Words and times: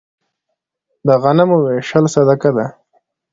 د 1.07 1.09
غنمو 1.23 1.57
ویشل 1.65 2.05
صدقه 2.15 2.49
ده. 2.57 2.65